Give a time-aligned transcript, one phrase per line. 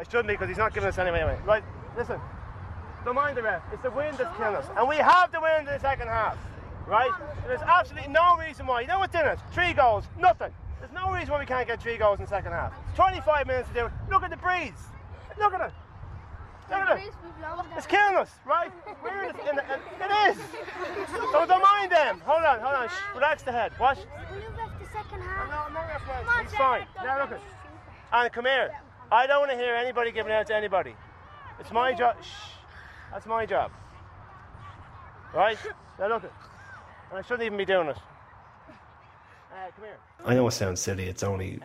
[0.00, 1.38] I shouldn't be because he's not giving us any anyway.
[1.44, 1.62] Right,
[1.94, 2.18] listen.
[3.04, 3.62] Don't mind the ref.
[3.70, 4.64] It's the wind that's killing us.
[4.74, 6.38] And we have the wind in the second half.
[6.86, 7.10] Right?
[7.46, 8.80] There's absolutely no reason why.
[8.80, 9.38] You know what's in it?
[9.52, 10.04] Three goals.
[10.18, 10.52] Nothing.
[10.80, 12.72] There's no reason why we can't get three goals in the second half.
[12.96, 13.92] 25 minutes to do it.
[14.10, 14.72] Look at the breeze.
[15.38, 15.72] Look at it.
[16.70, 17.12] Look at it.
[17.76, 18.72] It's killing us, right?
[19.02, 20.38] We're in the, in the, it is.
[21.32, 22.22] So don't mind them.
[22.24, 22.88] Hold on, hold on.
[22.88, 23.72] Shh, relax the head.
[23.78, 23.98] Watch.
[24.30, 25.48] Will you ref the second half?
[25.48, 26.26] No, I'm not refereeing.
[26.26, 26.86] Come It's fine.
[27.04, 27.42] Now look at it.
[28.12, 28.72] And come here.
[29.12, 30.94] I don't want to hear anybody giving out to anybody.
[31.58, 32.16] It's my job.
[32.22, 32.28] Shh.
[33.12, 33.72] That's my job.
[35.34, 35.58] Right?
[35.98, 36.24] Now look.
[36.24, 37.96] And I shouldn't even be doing it.
[37.96, 39.98] Uh, come here.
[40.24, 41.08] I know it sounds silly.
[41.08, 41.58] It's only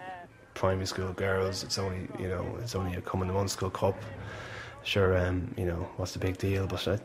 [0.55, 1.63] primary school girls.
[1.63, 3.95] It's only you know it's only a Cumann na mBunscol cup.
[4.83, 6.65] Sure, um, you know what's the big deal?
[6.65, 6.97] But uh,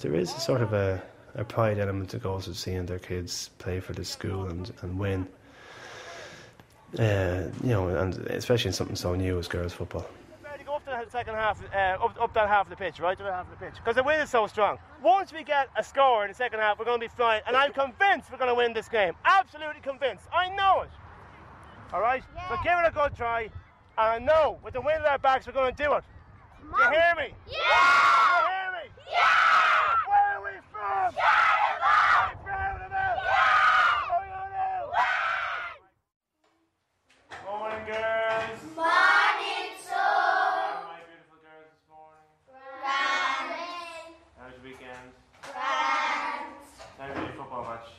[0.00, 1.02] there is a sort of a,
[1.34, 4.98] a pride element that goes with seeing their kids play for the school and and
[4.98, 5.28] win.
[6.98, 10.06] Uh, you know, and especially in something so new as girls football.
[10.44, 12.76] Ready to go up to the second half, uh, up, up that half of the
[12.76, 14.78] pitch, right to the half of the pitch, because the wind is so strong.
[15.02, 17.56] Once we get a score in the second half, we're going to be flying, and
[17.56, 19.14] I'm convinced we're going to win this game.
[19.24, 20.26] Absolutely convinced.
[20.32, 20.90] I know it.
[21.92, 22.22] All right.
[22.48, 23.50] So give it a good try, and
[23.96, 26.04] I know with the wind at our backs, we're going to do it.
[26.62, 27.34] Do you hear me?
[27.46, 27.58] Yeah!
[28.40, 28.88] You hear me?
[29.10, 29.98] Yeah!
[30.08, 31.14] Where are we from?
[31.14, 32.94] Are you proud of it?
[32.94, 34.08] Yeah!
[34.08, 34.94] What are we gonna do?
[37.44, 38.58] Morning, girls.
[38.74, 42.26] Morning, How are my beautiful girls this morning?
[44.40, 45.12] How's your weekend?
[45.52, 47.92] How did your football match?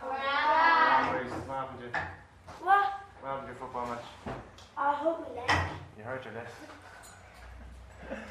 [0.00, 0.18] What
[1.46, 1.92] happened to you?
[3.26, 3.32] What?
[3.32, 4.38] What happened your football match?
[4.78, 5.50] I hope we like.
[5.98, 6.46] You hurt your leg.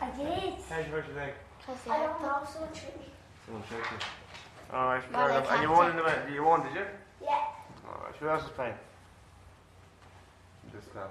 [0.01, 0.53] I did.
[0.69, 1.33] How'd you hurt your leg?
[1.67, 3.07] I don't know, someone tricked me.
[3.45, 3.97] Someone tricked you.
[4.73, 5.51] Alright, fair enough.
[5.51, 6.31] And you won in the event.
[6.31, 6.85] You won, did you?
[7.21, 7.43] Yeah.
[7.85, 8.75] Alright, who else is playing?
[10.73, 11.09] This class.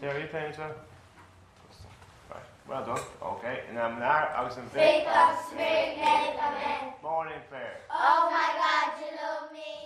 [0.00, 0.74] Sarah, are you playing as well?
[2.30, 3.04] Right, well done.
[3.22, 5.06] Okay, and I'm now, I was in Big bed.
[5.06, 6.92] of spirit, make a man.
[7.02, 7.80] Morning, fair.
[7.90, 9.35] Oh my God, you love me.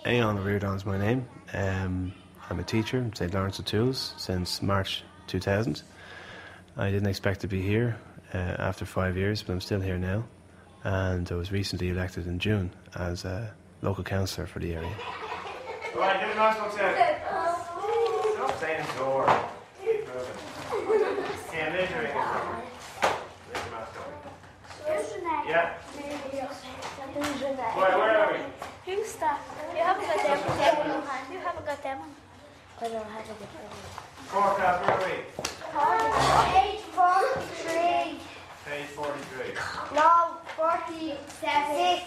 [0.05, 1.27] Aodhán Reardon is my name.
[1.53, 2.11] Um,
[2.49, 5.83] I'm a teacher at St Lawrence O'Toole's since March 2000.
[6.75, 7.97] I didn't expect to be here
[8.33, 10.23] uh, after five years, but I'm still here now.
[10.83, 13.53] And I was recently elected in June as a
[13.83, 14.91] local councillor for the area.
[15.93, 16.95] Alright, get the mask box out.
[18.33, 19.25] Stop saying door.
[19.83, 21.25] Keep moving.
[21.53, 22.15] Yeah, measuring it.
[23.49, 25.47] Lift the mask up.
[25.47, 25.77] Yeah.
[27.75, 28.39] Where, where are we?
[28.85, 29.39] Who's that?
[29.73, 30.39] You haven't got them.
[30.57, 31.31] them.
[31.31, 31.99] You haven't got them.
[32.81, 33.47] I don't have a good
[34.27, 35.13] Forecast, where are we?
[36.51, 38.19] Page 43.
[38.65, 39.53] Page 43.
[39.95, 42.01] No, 47.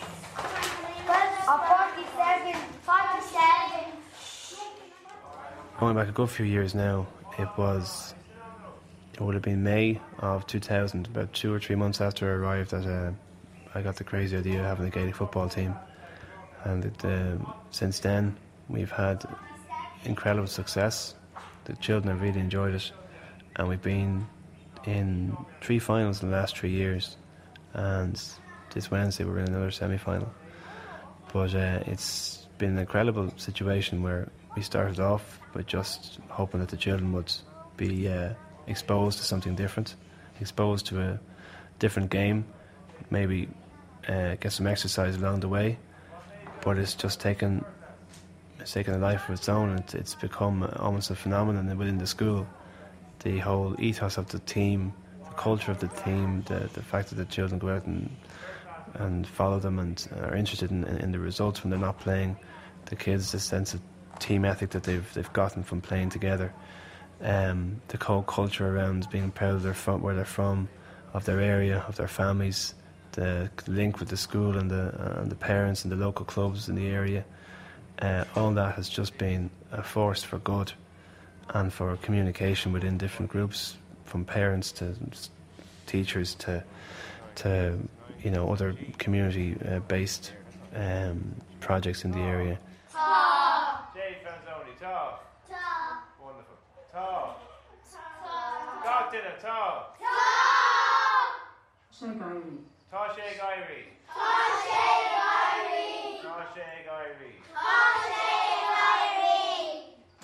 [1.46, 2.54] Or 47.
[2.82, 4.04] 47.
[5.78, 7.06] Going back a good few years now,
[7.38, 8.14] it was,
[9.12, 12.70] it would have been May of 2000, about two or three months after I arrived,
[12.70, 13.12] that uh,
[13.74, 15.74] I got the crazy idea of having a Gaelic football team.
[16.62, 17.36] And it, uh,
[17.72, 18.36] since then,
[18.68, 19.24] we've had
[20.04, 21.14] incredible success.
[21.64, 22.92] The children have really enjoyed it.
[23.56, 24.26] And we've been
[24.84, 27.16] in three finals in the last three years.
[27.72, 28.22] And
[28.72, 30.32] this Wednesday, we're in another semi final.
[31.32, 36.68] But uh, it's been an incredible situation where we started off by just hoping that
[36.68, 37.32] the children would
[37.76, 38.30] be uh,
[38.66, 39.96] exposed to something different,
[40.40, 41.20] exposed to a
[41.78, 42.44] different game,
[43.10, 43.48] maybe
[44.08, 45.78] uh, get some exercise along the way.
[46.62, 47.64] But it's just taken
[48.60, 49.76] it's taken a life of its own.
[49.76, 52.46] It's, it's become almost a phenomenon within the school.
[53.22, 57.16] The whole ethos of the team, the culture of the team, the, the fact that
[57.16, 58.08] the children go out and
[58.94, 62.36] and follow them and are interested in, in, in the results when they're not playing.
[62.86, 63.80] The kids, the sense of
[64.20, 66.52] team ethic that they've they've gotten from playing together,
[67.22, 70.68] um, the whole culture around being proud of their from, where they're from,
[71.12, 72.74] of their area, of their families,
[73.12, 76.68] the link with the school and the uh, and the parents and the local clubs
[76.68, 77.24] in the area.
[78.00, 80.72] Uh, all that has just been a force for good
[81.50, 84.94] and for communication within different groups, from parents to
[85.86, 86.62] teachers to
[87.36, 87.78] to
[88.22, 90.32] you know other community-based
[90.74, 92.58] um, projects in the area.
[94.04, 95.24] Jay Fanzoni, tall.
[96.20, 96.60] Wonderful.
[96.92, 97.40] Tall.
[98.84, 99.96] God did it, tall.
[101.90, 102.60] Shake Irie.
[102.92, 103.88] Tasha Irie.
[106.20, 107.40] Tasha Irie.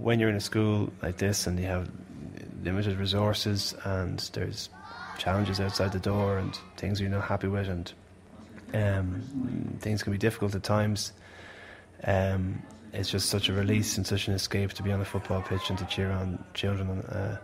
[0.01, 1.91] When you're in a school like this and you have
[2.63, 4.71] limited resources and there's
[5.19, 7.93] challenges outside the door and things you're not happy with and
[8.75, 9.23] um,
[9.81, 11.13] things can be difficult at times.
[12.05, 15.43] Um, it's just such a release and such an escape to be on a football
[15.43, 17.39] pitch and to cheer on children uh,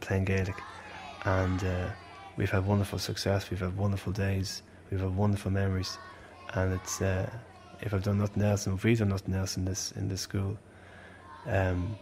[0.00, 0.56] playing Gaelic.
[1.24, 1.90] And uh,
[2.36, 3.50] we've had wonderful success.
[3.50, 4.62] We've had wonderful days.
[4.90, 5.98] We've had wonderful memories.
[6.54, 7.30] And it's uh,
[7.80, 10.20] if I've done nothing else, and if we've done nothing else in this in this
[10.20, 10.58] school,
[11.46, 11.96] um,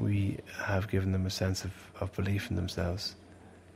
[0.00, 3.14] we have given them a sense of, of belief in themselves,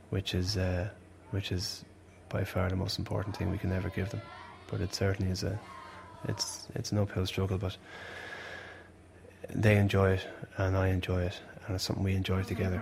[0.09, 0.89] which is uh,
[1.31, 1.85] which is
[2.29, 4.21] by far the most important thing we can ever give them.
[4.69, 5.59] But it certainly is a
[6.27, 7.77] it's it's an uphill struggle, but
[9.53, 10.27] they enjoy it
[10.57, 12.81] and I enjoy it, and it's something we enjoy together.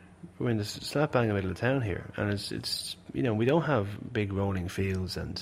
[0.41, 3.21] We're in the slap bang in the middle of town here, and it's, it's, you
[3.21, 5.39] know, we don't have big rolling fields and,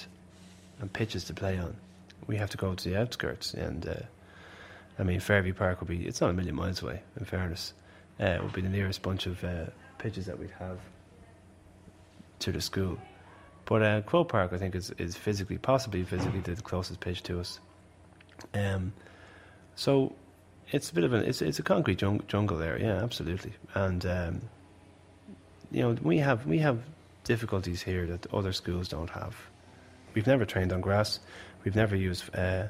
[0.82, 1.74] and pitches to play on.
[2.28, 3.94] We have to go to the outskirts, and uh,
[5.00, 7.74] I mean, Fairview Park would be, it's not a million miles away, in fairness.
[8.20, 9.68] Uh, it would be the nearest bunch of uh,
[10.00, 10.80] pitches that we'd have
[12.40, 12.98] to the school.
[13.64, 17.40] But uh, Croke Park, I think, is, is physically, possibly physically, the closest pitch to
[17.40, 17.62] us.
[18.54, 18.92] Um,
[19.76, 20.14] so
[20.72, 23.54] it's a bit of an it's it's a concrete jung- jungle there, yeah, absolutely.
[23.76, 24.42] And um,
[25.72, 26.80] you know, we have we have
[27.24, 29.36] difficulties here that other schools don't have.
[30.14, 31.20] We've never trained on grass.
[31.64, 32.68] We've never used uh,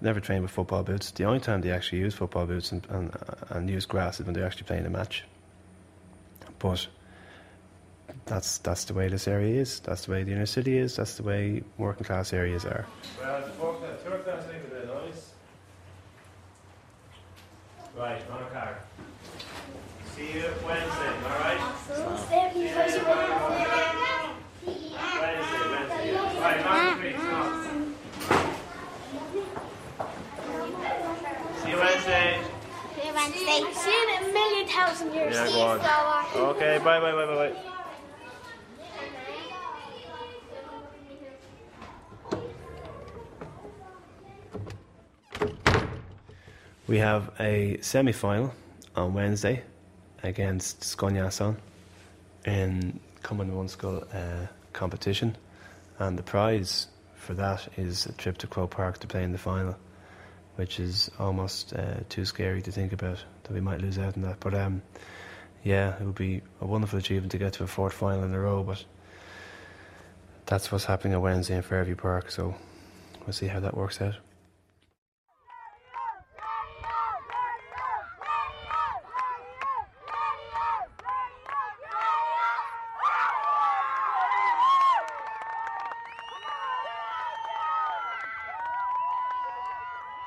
[0.00, 1.10] never trained with football boots.
[1.10, 3.16] The only time they actually use football boots and, and,
[3.50, 5.24] and use grass is when they're actually playing a match.
[6.58, 6.86] But
[8.26, 9.80] that's that's the way this area is.
[9.80, 10.96] That's the way the inner city is.
[10.96, 12.86] That's the way working class areas are.
[17.96, 18.78] Right, on a car.
[20.16, 21.60] See you Wednesday, alright?
[21.86, 22.04] See you
[22.80, 23.02] Wednesday,
[25.70, 26.14] Wednesday.
[26.40, 27.38] Right, not the creek, no.
[31.62, 32.28] See you Wednesday.
[33.50, 33.72] Wednesday.
[33.80, 35.34] See you in a million thousand years.
[35.34, 36.56] Yeah, go on.
[36.56, 37.56] Okay, bye, bye, bye, bye, bye.
[46.86, 48.52] We have a semi final
[48.96, 49.62] on Wednesday
[50.22, 51.56] against Sconiason
[52.44, 55.36] in Cumann na mBunscol uh, competition,
[55.98, 59.38] and the prize for that is a trip to Croke Park to play in the
[59.38, 59.76] final,
[60.56, 64.22] which is almost uh, too scary to think about that we might lose out on
[64.22, 64.38] that.
[64.38, 64.82] But um,
[65.64, 68.38] yeah, it would be a wonderful achievement to get to a fourth final in a
[68.38, 68.84] row, but
[70.46, 72.54] that's what's happening on Wednesday in Fairview Park, so
[73.26, 74.14] we'll see how that works out.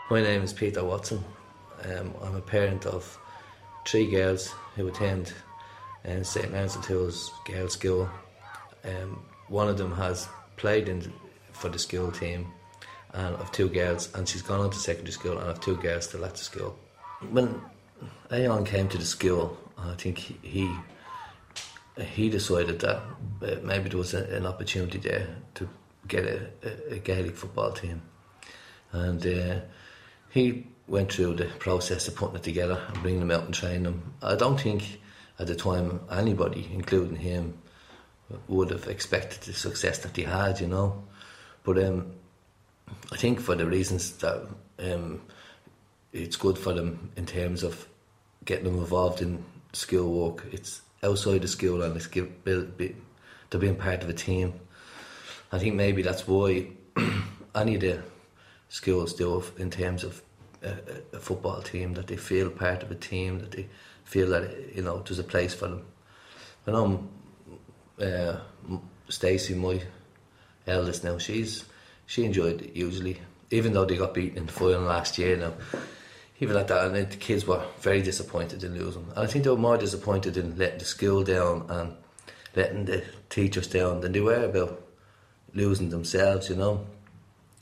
[0.09, 1.23] My name is Peter Watson.
[1.85, 3.17] Um, I'm a parent of
[3.85, 5.33] three girls who attend
[6.05, 6.53] uh, St.
[6.53, 8.09] O'Toole's Girls' School.
[8.83, 11.13] Um, one of them has played in
[11.51, 12.51] for the school team,
[13.13, 16.05] and of two girls, and she's gone on to secondary school, and of two girls
[16.05, 16.77] still at the school.
[17.29, 17.61] When
[18.29, 20.73] Aodhán came to the school, I think he
[21.97, 22.97] he decided that
[23.41, 25.69] uh, maybe there was an opportunity there to
[26.07, 28.01] get a, a, a Gaelic football team,
[28.91, 29.25] and.
[29.25, 29.59] Uh,
[30.33, 33.83] he went through the process of putting it together and bringing them out and training
[33.83, 34.13] them.
[34.21, 34.99] I don't think
[35.39, 37.57] at the time anybody, including him,
[38.47, 41.03] would have expected the success that he had, you know.
[41.63, 42.13] But um,
[43.11, 44.45] I think for the reasons that
[44.79, 45.21] um,
[46.11, 47.87] it's good for them in terms of
[48.45, 50.45] getting them involved in school work.
[50.51, 52.95] It's outside the school and it's give, be,
[53.49, 54.53] being part of a team.
[55.51, 56.67] I think maybe that's why
[57.55, 58.01] any of the
[58.69, 60.21] schools do in terms of
[60.63, 63.67] a, a, football team that they feel part of a team that they
[64.03, 65.85] feel that you know there's a place for them.
[66.67, 67.07] I know
[68.01, 68.37] uh,
[69.09, 69.81] Stacey, my
[70.67, 71.65] eldest now, she's
[72.05, 75.37] she enjoyed it usually, even though they got beaten in the final last year.
[75.37, 75.53] Now,
[76.39, 79.05] even at that, and the kids were very disappointed in losing.
[79.15, 81.95] And I think they were more disappointed in letting the school down and
[82.55, 84.81] letting the teachers down than they were about
[85.53, 86.49] losing themselves.
[86.49, 86.87] You know,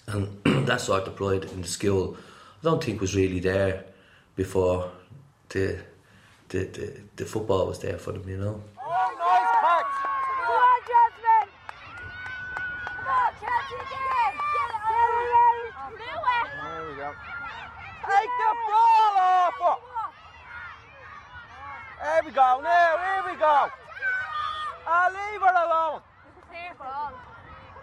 [0.08, 2.18] and that sort of pride in the school,
[2.62, 3.86] I don't think was really there
[4.36, 4.92] before
[5.50, 5.80] the
[6.50, 8.30] the, the, the football was there for them.
[8.30, 8.62] You know.
[18.02, 19.78] Take the ball off her.
[22.02, 23.70] Here we go, now, here we go.
[24.88, 26.02] I'll leave her alone.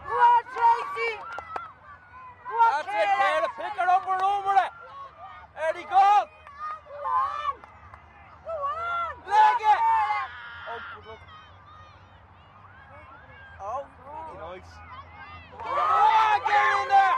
[0.09, 1.13] Go on, Tracy.
[2.49, 3.49] Go on, That's it, Kayla.
[3.59, 4.73] Pick her up and over it.
[5.55, 6.29] There he goes.
[6.89, 7.55] Go on.
[8.45, 9.13] Go on.
[9.29, 9.81] Leg it.
[10.69, 11.23] Oh, good luck.
[13.61, 14.73] Oh, very nice.
[15.63, 17.17] Go on, get in there.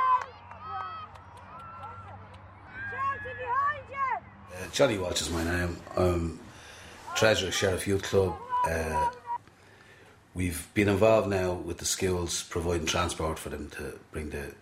[4.52, 5.76] Uh, Johnny Walsh is my name.
[5.94, 6.40] I'm
[7.14, 8.34] treasurer of Sheriff Youth Club.
[8.66, 9.10] Uh,
[10.32, 14.54] we've been involved now with the schools providing transport for them to bring the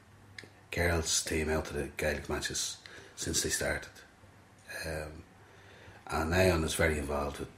[0.73, 2.79] girls team out to the Gaelic matches
[3.15, 3.93] since they started.
[4.85, 5.23] Um,
[6.09, 7.49] and Aodhán is very involved with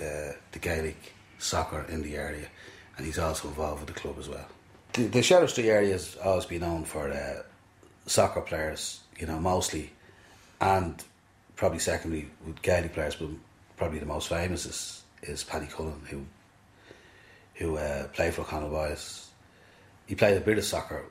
[0.00, 2.48] uh, the Gaelic soccer in the area,
[2.96, 4.48] and he's also involved with the club as well.
[4.94, 7.42] The, the Sheriff Street area has always been known for uh,
[8.06, 9.92] soccer players, you know, mostly,
[10.60, 11.00] and
[11.58, 13.28] probably secondly with Gaelic players, but
[13.76, 16.24] probably the most famous is, is Paddy Cullen, who
[17.54, 19.30] who uh, played for O'Connell Boys.
[20.06, 21.04] He played a bit of soccer,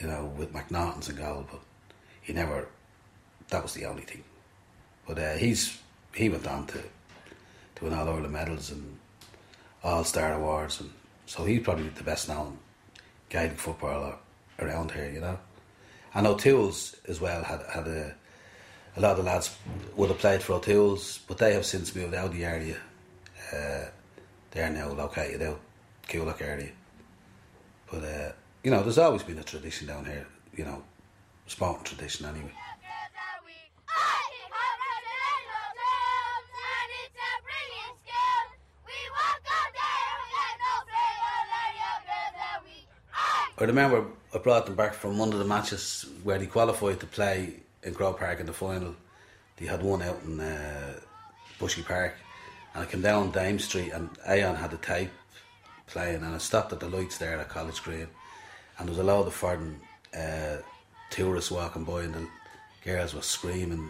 [0.00, 1.60] you know, with McNaughton's and goal, but
[2.22, 2.68] he never.
[3.48, 4.22] That was the only thing.
[5.06, 5.76] But uh, he's
[6.14, 6.78] he went on to
[7.74, 8.98] to win all Ireland medals and
[9.82, 10.90] All Star awards, and
[11.26, 12.58] so he's probably the best known
[13.30, 14.14] Gaelic footballer
[14.60, 15.40] around here, you know.
[16.14, 18.14] And O'Toole's as well had had a
[18.98, 19.56] a lot of the lads
[19.96, 22.76] would have played for O'Toole's, but they have since moved out of the area.
[23.52, 23.84] Uh,
[24.50, 25.60] they're now located out
[26.08, 26.72] Coolock area.
[27.90, 28.32] But uh,
[28.64, 30.26] you know, there's always been a tradition down here.
[30.56, 30.82] You know,
[31.46, 32.50] sporting tradition anyway.
[43.60, 47.06] I remember I brought them back from one of the matches where they qualified to
[47.06, 47.54] play
[47.88, 48.94] in Croke Park in the final.
[49.56, 51.00] They had one out in uh,
[51.58, 52.14] Bushy Park,
[52.74, 55.10] and I came down Dame Street, and Aodhán had the tape
[55.86, 58.06] playing, and I stopped at the lights there at College Green,
[58.78, 59.80] and there was a lot of foreign
[60.16, 60.58] uh,
[61.10, 62.28] tourists walking by, and the
[62.84, 63.88] girls were screaming,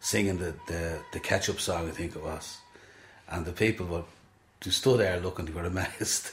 [0.00, 2.58] singing the, the, the ketchup song, I think it was,
[3.30, 4.04] and the people were
[4.64, 6.30] they stood there looking, they were amazed.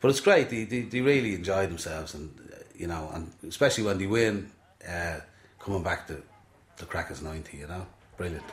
[0.00, 0.50] but it's great.
[0.50, 4.50] They, they, they really enjoy themselves, and uh, you know, and especially when they win,
[4.88, 5.20] uh,
[5.64, 6.22] coming back to
[6.76, 7.86] the Crackers ninety, you know,
[8.18, 8.44] brilliant.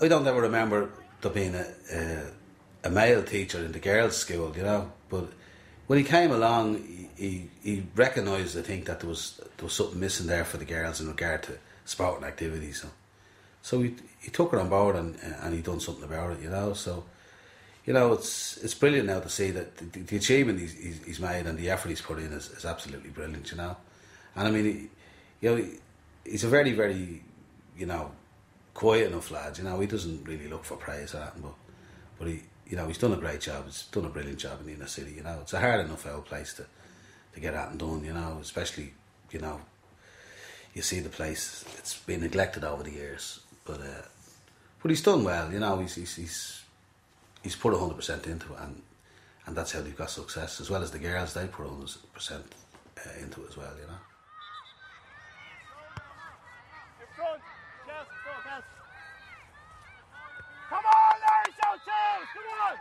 [0.00, 0.90] I don't ever remember
[1.20, 2.22] there being a, a,
[2.84, 4.92] a male teacher in the girls' school, you know.
[5.08, 5.28] But
[5.88, 9.98] when he came along, he, he, recognised, I think, that there was there was something
[9.98, 12.82] missing there for the girls in regard to sporting activities.
[12.82, 12.88] So,
[13.62, 16.50] so he he took her on board and and he done something about it, you
[16.50, 16.74] know.
[16.74, 17.04] So,
[17.84, 21.20] you know, it's it's brilliant now to see that the, the achievement he's, he's, he's
[21.20, 23.76] made and the effort he's put in is, is absolutely brilliant, you know.
[24.36, 24.88] And I mean, he,
[25.40, 25.64] you know,
[26.24, 27.22] he's a very very,
[27.76, 28.12] you know,
[28.78, 29.58] quiet enough lad.
[29.58, 31.54] You know, he doesn't really look for praise or that, but
[32.16, 33.64] but he, you know, he's done a great job.
[33.64, 35.14] He's done a brilliant job in the inner city.
[35.16, 36.66] You know, it's a hard enough old place to
[37.34, 38.04] to get out and done.
[38.04, 38.94] You know, especially
[39.32, 39.60] you know,
[40.74, 41.64] you see the place.
[41.78, 44.06] It's been neglected over the years, but uh,
[44.80, 45.52] but he's done well.
[45.52, 46.62] You know, he's he's he's,
[47.42, 48.80] he's put hundred percent into it, and
[49.46, 50.60] and that's how they've got success.
[50.60, 52.44] As well as the girls, they put hundred percent
[53.04, 53.74] uh, into it as well.
[53.74, 54.00] You know.
[57.00, 57.42] In front.
[57.88, 58.62] Yes, go, yes.
[60.68, 62.76] Come on, Larry, shout Charles, come on!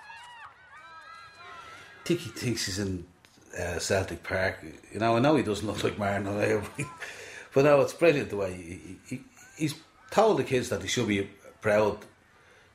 [1.97, 3.06] I think he thinks he's in
[3.60, 4.64] uh, Celtic Park.
[4.94, 6.64] You know, I know he doesn't look like Martin O'Leary,
[7.54, 9.22] but no, it's brilliant the way he, he,
[9.58, 9.76] he's
[10.10, 11.98] told the kids that they should be proud.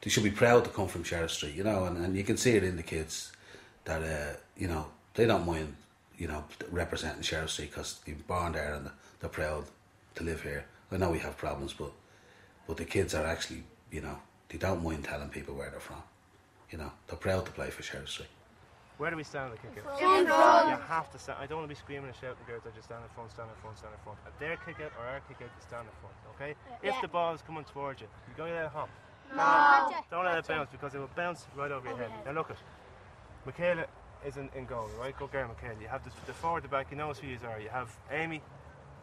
[0.02, 2.36] They should be proud to come from Sheriff Street, you know, and, and you can
[2.36, 3.32] see it in the kids
[3.84, 5.76] that uh, you know they don't mind,
[6.18, 9.64] you know, representing Sheriff Street because they're born there and they're proud
[10.16, 10.66] to live here.
[10.90, 11.92] I know we have problems, but
[12.66, 14.18] but the kids are actually, you know,
[14.50, 16.02] they don't mind telling people where they're from.
[16.70, 18.28] You know, they're proud to play for Sheriff Street.
[19.02, 19.98] Where do we stand on the kick out?
[19.98, 20.68] In front.
[20.70, 21.36] You have to stand.
[21.42, 22.62] I don't want to be screaming and shouting, girls.
[22.64, 24.16] I just stand in front, stand in front, stand in front.
[24.30, 26.54] If their kick out or our kick out, you stand in front, okay?
[26.86, 28.88] If the ball is coming towards you, you're going to let it hop.
[29.34, 29.90] No.
[30.08, 32.10] Don't let it bounce because it will bounce right over your head.
[32.24, 32.58] Now look at
[33.44, 33.86] Michaela
[34.24, 35.18] is in, in goal, right?
[35.18, 35.82] Go girl, Michaela.
[35.82, 36.86] You have the, the forward, the back.
[36.92, 37.58] You know who you are.
[37.58, 38.40] You have Amy,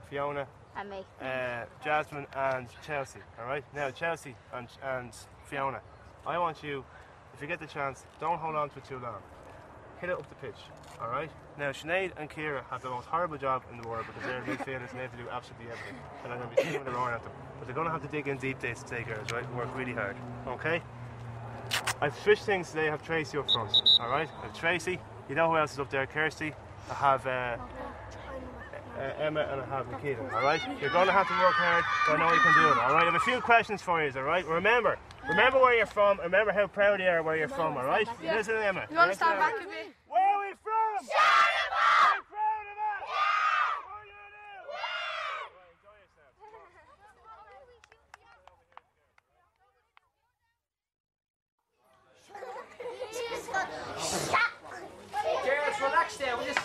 [0.10, 1.04] Fiona, And me.
[1.22, 3.20] uh, Jasmine, and Chelsea.
[3.38, 3.66] All right.
[3.76, 5.12] Now Chelsea and and
[5.44, 5.82] Fiona,
[6.26, 6.86] I want you,
[7.34, 9.20] if you get the chance, don't hold on to it too long.
[10.02, 10.56] Hit it up the pitch.
[11.02, 11.30] All right.
[11.58, 14.90] Now Sinead and Kira have the most horrible job in the world because they're midfielders
[14.92, 15.96] and they have to do absolutely everything.
[16.24, 17.32] And I'm going to be screaming and roaring at them.
[17.58, 19.50] But they're going to have to dig in deep days take girls, right?
[19.56, 20.16] Work really hard.
[20.48, 20.82] Okay.
[22.02, 22.88] I've switched things today.
[22.88, 23.72] I have Tracy up front.
[24.00, 24.30] All right.
[24.42, 25.00] I have Tracy.
[25.28, 26.08] You know who else is up there?
[26.08, 26.54] Kirsty.
[26.90, 27.28] I have.
[27.28, 27.58] Uh,
[29.00, 30.62] uh, Emma and I have Nikita, alright?
[30.82, 33.04] You're going to have to work hard, but I know you can do it, alright?
[33.04, 34.46] I have a few questions for you, alright?
[34.46, 38.08] Remember, remember where you're from, remember how proud you are where you're from, alright?
[38.22, 38.86] Listen to Emma.
[38.90, 39.96] You want to Listen stand back a bit?
[40.08, 41.08] Where are we from?
[41.08, 42.12] Shadowball!
[42.12, 43.08] Are you proud of us?
[43.88, 44.68] What are you gonna do?
[45.80, 46.36] Enjoy yourself.
[55.46, 56.36] Girls, relax there.
[56.38, 56.60] We just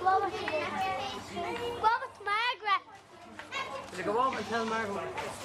[0.00, 0.44] What was it?
[1.80, 2.82] What was Margaret?
[3.96, 4.88] You go over and tell Mark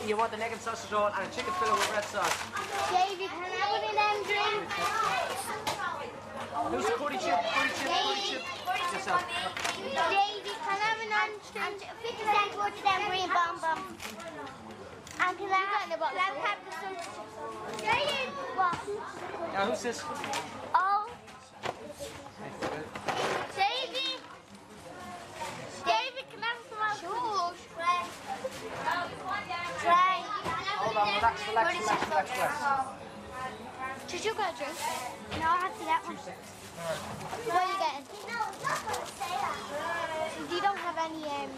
[0.07, 2.37] you want the egg and sausage roll and a chicken fillet with red sauce.
[2.93, 4.69] Davy, can I have an M drink?
[6.69, 7.41] Who's the curry chip?
[7.49, 8.43] Curry chip, curry chip.
[8.93, 9.25] Yourself.
[9.81, 11.81] Davy, can I have an orange drink?
[11.81, 14.64] 50 cents worth of them green bomb bomb.
[15.17, 16.71] And can I have, can I have the.
[18.55, 18.77] What?
[19.53, 19.99] Now, who's this?
[20.73, 21.07] Oh.
[23.55, 24.09] Davy.
[25.85, 27.57] Davy, can I have some shoes?
[29.81, 30.17] Try.
[30.83, 32.53] Hold on, relax, relax, relax, relax, relax.
[34.07, 34.77] Did you get a drink?
[35.39, 36.15] No, I have to get one.
[36.15, 38.05] What are you getting?
[38.27, 39.57] No, not going to say that.
[40.51, 41.51] You don't have any, um...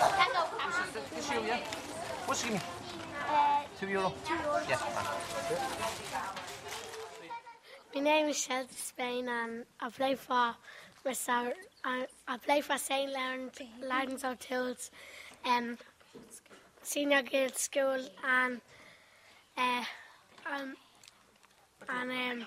[0.00, 0.78] Tango cash.
[1.14, 1.60] This you, yeah?
[2.40, 2.68] What's you give me?
[3.28, 4.14] Uh, Two euro.
[4.66, 4.82] Yes.
[7.94, 10.54] My name is Chelsea Spain and I play for
[11.04, 11.52] Mr.
[11.84, 13.12] I, I play for St.
[13.12, 14.90] Lawrence, Lawrence O'Toole's
[15.44, 15.76] um,
[16.82, 18.60] senior girls school and
[19.58, 19.84] uh,
[20.50, 20.74] um,
[21.90, 22.46] and um,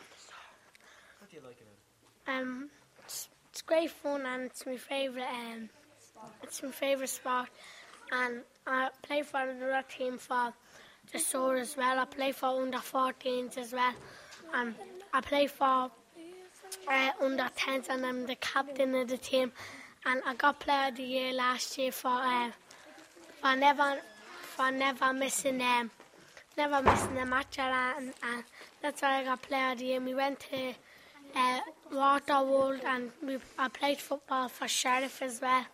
[2.27, 2.69] um,
[3.03, 5.69] it's, it's great fun and it's my favourite um,
[6.41, 7.49] it's my favourite sport
[8.11, 10.53] and I play for another team for
[11.11, 11.99] the store as well.
[11.99, 13.93] I play for under 14s as well.
[14.53, 14.75] And
[15.13, 15.91] I play for
[16.87, 19.51] uh, under 10s and I'm the captain of the team.
[20.05, 22.51] And I got player of the year last year for uh,
[23.41, 23.99] for never
[24.55, 25.91] for never missing um,
[26.57, 28.43] never missing a match and, and
[28.81, 30.01] that's why I got player of the year.
[30.01, 30.73] We went to
[31.35, 31.59] uh,
[31.91, 35.65] Waterworld and we I played football for Sheriff as well.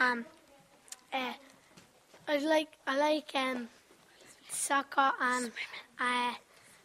[0.00, 0.24] Um,
[1.12, 1.32] uh,
[2.28, 3.68] I like I like um,
[4.50, 5.50] soccer and
[5.98, 6.34] uh,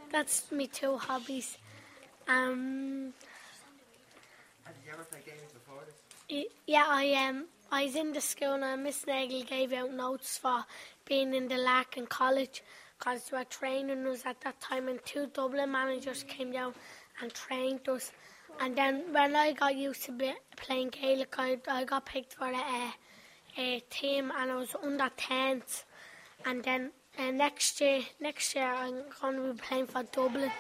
[0.09, 1.57] that's my two hobbies.
[2.29, 3.13] Um,
[4.63, 6.45] Have you ever played games before this?
[6.65, 10.63] yeah, I um, I was in the school and Miss Nagel gave out notes for
[11.05, 12.63] being in the Larkin College
[12.97, 16.73] because we were training us at that time and two Dublin managers came down
[17.21, 18.13] and trained us.
[18.61, 22.45] And then when I got used to be, playing Gaelic, I, I got picked for
[22.45, 22.93] a, a
[23.89, 25.83] team and I was under 10s.
[26.45, 30.51] And then uh, next year, next year I'm going to be playing for Dublin.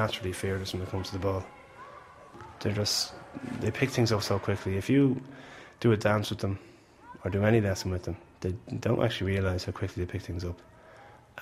[0.00, 1.44] Naturally fearless when it comes to the ball.
[2.60, 3.12] They're just
[3.60, 4.76] they pick things up so quickly.
[4.76, 5.20] If you
[5.80, 6.58] do a dance with them
[7.22, 10.44] or do any lesson with them, they don't actually realise how quickly they pick things
[10.44, 10.58] up.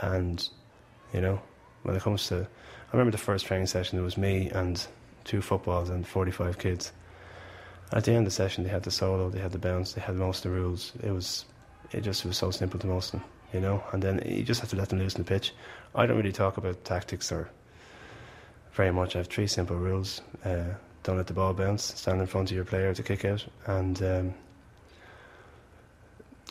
[0.01, 0.37] And
[1.15, 1.41] you know,
[1.85, 3.99] when it comes to, I remember the first training session.
[3.99, 4.75] It was me and
[5.25, 6.93] two footballs and 45 kids.
[7.93, 10.01] At the end of the session, they had the solo, they had the bounce, they
[10.01, 10.93] had most of the rules.
[11.03, 11.47] It was,
[11.93, 13.83] it just was so simple to most of them, you know.
[13.93, 15.55] And then you just have to let them loose in the pitch.
[15.95, 17.51] I don't really talk about tactics or
[18.79, 19.17] very much.
[19.17, 20.65] I have three simple rules: uh,
[21.03, 24.01] don't let the ball bounce, stand in front of your player to kick out, and
[24.03, 24.35] um,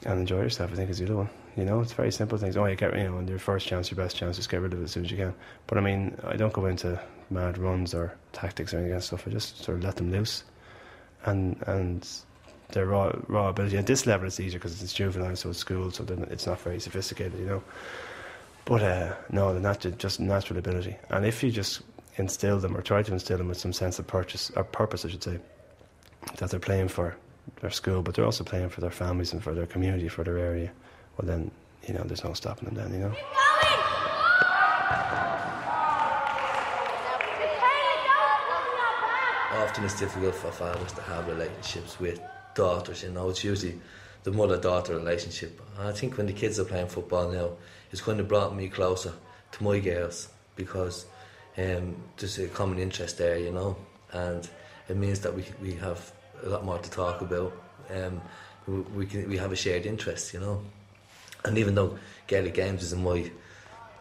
[0.06, 0.74] and enjoy yourself.
[0.74, 1.30] I think is the other one.
[1.56, 2.58] You know, it's very simple things.
[2.58, 4.74] Oh, you get you know, on your first chance, your best chance, just get rid
[4.74, 5.34] of it as soon as you can.
[5.68, 9.26] But I mean, I don't go into mad runs or tactics or anything that stuff.
[9.26, 10.44] I just sort of let them loose,
[11.24, 12.06] and and
[12.74, 13.78] their raw raw ability.
[13.78, 16.82] At this level, it's easier because it's juvenile, so it's school, so it's not very
[16.82, 17.63] sophisticated, you know.
[18.66, 20.98] But uh, no, the natural, just natural ability.
[21.10, 21.84] And if you just
[22.17, 25.10] instill them or try to instill them with some sense of purchase or purpose, I
[25.10, 25.39] should say,
[26.38, 27.15] that they're playing for
[27.62, 30.38] their school, but they're also playing for their families and for their community, for their
[30.38, 30.71] area.
[31.17, 31.51] Well, then
[31.88, 32.75] you know, there's no stopping them.
[32.75, 33.15] Then you know.
[39.77, 42.19] often it's difficult for fathers to have relationships with
[42.56, 43.03] daughters.
[43.03, 43.80] You know, it's usually
[44.23, 45.62] the mother-daughter relationship.
[45.77, 47.51] And I think when the kids are playing football now,
[47.91, 49.13] it's kind of brought me closer
[49.51, 51.06] to my girls because
[51.58, 53.76] um, there's a common interest there, you know,
[54.12, 54.48] and
[54.89, 56.12] it means that we we have
[56.43, 57.54] a lot more to talk about.
[57.89, 58.22] Um,
[58.67, 60.62] we, we can we have a shared interest, you know,
[61.46, 63.32] and even though Gaelic games isn't my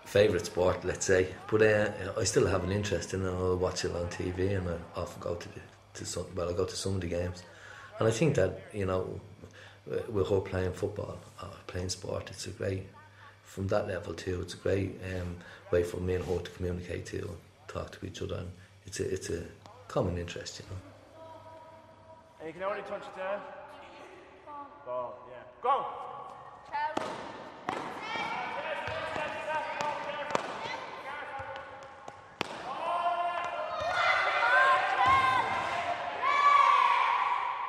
[0.04, 1.28] favourite sport, let's say.
[1.50, 3.30] But uh, I still have an interest in it.
[3.30, 5.60] I'll watch it on TV, and I often go to the,
[5.94, 6.26] to some.
[6.34, 7.42] Well, I go to some of the games,
[7.98, 9.20] and I think that you know,
[10.08, 12.86] with her playing football, or playing sport, it's a great.
[13.56, 15.34] From that level too, it's a great um,
[15.70, 17.30] way for me and her to communicate to,
[17.68, 18.50] talk to each other, and
[18.84, 19.44] it's a it's a
[19.88, 20.76] common interest, you know.
[22.38, 23.40] And you can only touch it there.
[24.84, 25.36] Ball, yeah.
[25.62, 25.86] Go.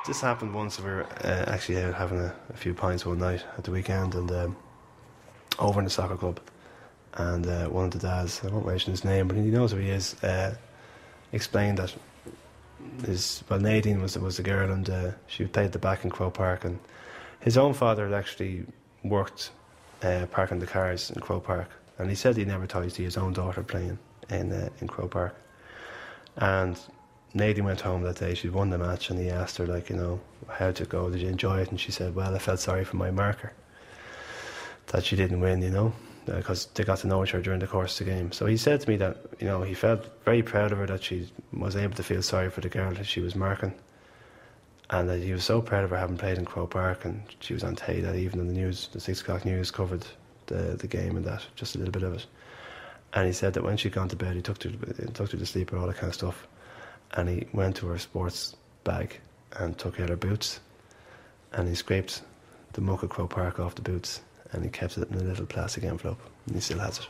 [0.06, 0.78] This happened once.
[0.78, 4.14] We were uh, actually out having a, a, few pints one night at the weekend,
[4.14, 4.56] and um,
[5.58, 6.40] over in the soccer club.
[7.14, 9.78] And uh, one of the dads, I won't mention his name, but he knows who
[9.78, 10.54] he is, uh,
[11.32, 11.94] explained that
[13.04, 16.10] his well Nadine was was a girl, and uh, she played at the back in
[16.10, 16.78] Croke Park, and
[17.40, 18.66] his own father had actually
[19.02, 19.50] worked
[20.02, 23.04] uh, parking the cars in Croke Park, and he said he never thought he'd see
[23.04, 23.98] his own daughter playing
[24.30, 25.34] in uh, in Croke Park,
[26.36, 26.78] and
[27.34, 28.34] Nadine went home that day.
[28.34, 31.10] She'd won the match, and he asked her, like, you know, how did it go?
[31.10, 31.70] Did you enjoy it?
[31.70, 33.52] And she said, well, I felt sorry for my marker
[34.88, 35.92] that she didn't win, you know,
[36.26, 38.32] because they got to know each other during the course of the game.
[38.32, 41.02] So he said to me that, you know, he felt very proud of her that
[41.02, 43.74] she was able to feel sorry for the girl that she was marking.
[44.90, 47.52] And that he was so proud of her having played in Croke Park, and she
[47.52, 48.46] was on Tay that evening.
[48.46, 50.06] The news, the six o'clock news, covered
[50.46, 52.26] the the game and that, just a little bit of it.
[53.12, 54.70] And he said that when she'd gone to bed, he took her,
[55.12, 56.46] took her to sleep and all that kind of stuff
[57.12, 59.20] and he went to her sports bag
[59.58, 60.60] and took out her boots
[61.52, 62.22] and he scraped
[62.72, 64.20] the muck of Croke Park off the boots
[64.52, 67.06] and he kept it in a little plastic envelope and he still has it.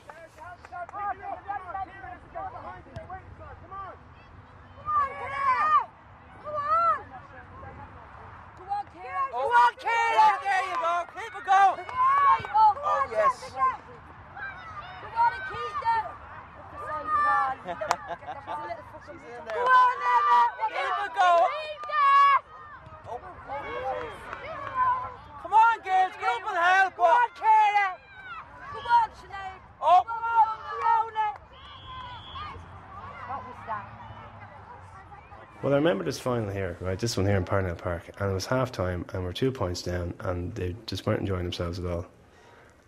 [35.88, 36.98] Remember this final here, right?
[36.98, 39.80] This one here in Parnell Park, and it was half time, and we're two points
[39.80, 42.06] down, and they just weren't enjoying themselves at all.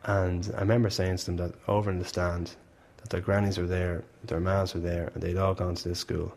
[0.04, 2.54] And I remember saying to them that over in the stand,
[2.98, 5.98] that their grannies were there, their ma's were there, and they'd all gone to this
[5.98, 6.34] school.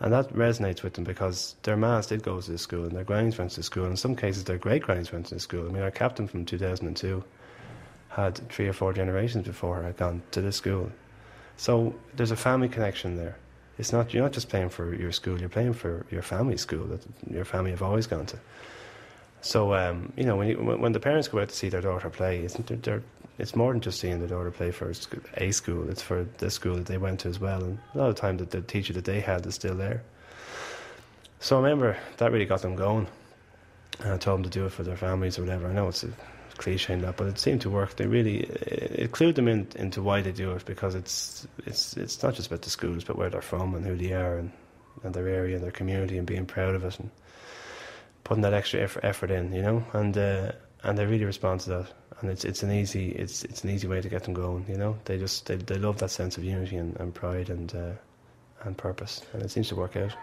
[0.00, 3.04] And that resonates with them because their ma's did go to this school, and their
[3.04, 3.86] grannies went to this school.
[3.86, 5.66] In some cases, their great grannies went to this school.
[5.66, 7.24] I mean, our captain from 2002
[8.10, 10.92] had three or four generations before her had gone to this school.
[11.56, 13.38] So there's a family connection there
[13.78, 15.38] it's not you're not just playing for your school.
[15.40, 18.38] You're playing for your family's school that your family have always gone to.
[19.40, 22.10] So um, you know when you, when the parents go out to see their daughter
[22.10, 23.04] play, isn't it's,
[23.38, 24.92] it's more than just seeing their daughter play for
[25.36, 25.90] a school.
[25.90, 28.20] It's for the school that they went to as well, and a lot of the
[28.20, 30.02] time that the teacher that they had is still there.
[31.40, 33.08] So I remember that really got them going,
[34.00, 35.66] and I told them to do it for their families or whatever.
[35.66, 36.12] I know it's a
[36.62, 37.96] cliche that, but it seemed to work.
[37.96, 42.22] They really it clued them in, into why they do it because it's it's it's
[42.22, 44.52] not just about the schools, but where they're from and who they are and,
[45.02, 47.10] and their area and their community and being proud of it and
[48.24, 49.84] putting that extra effort, effort in, you know.
[49.92, 50.52] And uh,
[50.84, 51.92] and they really respond to that.
[52.20, 54.64] And it's it's an easy it's it's an easy way to get them going.
[54.68, 57.74] You know, they just they, they love that sense of unity and, and pride and
[57.74, 57.92] uh,
[58.64, 60.14] and purpose, and it seems to work out.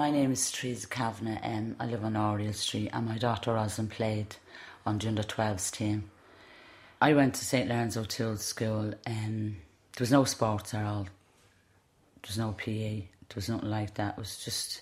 [0.00, 3.90] My name is Teresa Kavanagh and I live on Oriel Street and my daughter Rosalind
[3.90, 4.34] played
[4.86, 6.10] on the under 12s team.
[7.02, 9.56] I went to St Lawrence O'Toole School and
[9.92, 11.02] there was no sports at all.
[11.02, 14.14] There was no PE, there was nothing like that.
[14.14, 14.80] It was just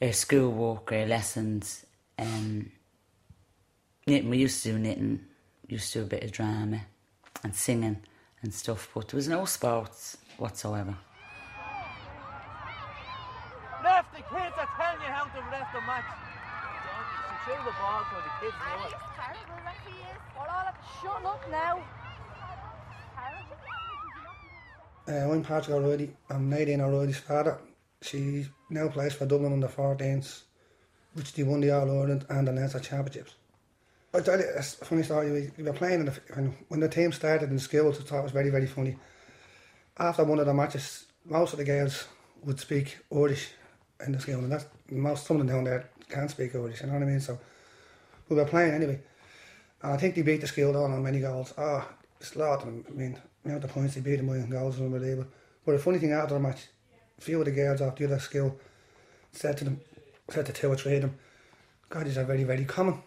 [0.00, 1.86] a school work, uh, lessons,
[2.18, 2.72] and
[4.04, 4.30] knitting.
[4.30, 5.26] We used to do knitting,
[5.68, 6.80] used to do a bit of drama
[7.44, 8.00] and singing
[8.42, 10.96] and stuff, but there was no sports whatsoever.
[13.82, 14.56] Ref, the kids
[15.08, 16.04] are telling you how to ref the match.
[16.84, 17.08] Don't?
[17.46, 18.94] Show the ball so the kids know it.
[19.16, 20.18] terrible, like he is.
[20.36, 21.84] We're all at shut up now.
[25.08, 26.10] Uh, I'm Patrick O'Reilly.
[26.28, 27.58] I'm Nadine O'Reilly's father.
[28.02, 30.42] She now plays for Dublin under 14s,
[31.14, 33.34] which they won the All Ireland and the Leinster Championships.
[34.12, 35.32] I tell you, it's a funny story.
[35.32, 38.18] We, we were playing in the, when, when the team started in schools, I thought
[38.20, 38.96] it was very, very funny.
[39.98, 42.06] After one of the matches, most of the girls
[42.44, 43.50] would speak Irish
[44.04, 46.80] in the school, and that's most some of them down there can't speak Irish.
[46.80, 47.20] You know what I mean?
[47.20, 47.38] So
[48.28, 49.00] we were playing anyway.
[49.82, 51.54] And I think they beat the school down on many goals.
[51.56, 52.84] Ah, oh, slaughtered them.
[52.88, 55.30] I mean, you know, the points they beat them in goals was unbelievable.
[55.64, 56.66] But the funny thing after the match,
[57.18, 58.58] a few of the girls off the other school
[59.32, 59.80] said to them,
[60.30, 61.18] said to two or three of them,
[61.90, 63.02] God, these are very, very common.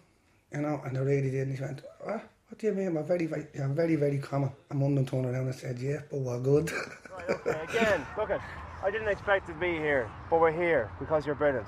[0.53, 1.47] You know, and they really did.
[1.47, 2.93] And he went, what do you mean?
[2.93, 4.51] We're very, very, yeah, very, very common.
[4.69, 6.71] And one of them turned around and said, yeah, but we're good.
[6.71, 8.41] Right, okay, again, look at.
[8.83, 11.67] I didn't expect to be here, but we're here because you're brilliant.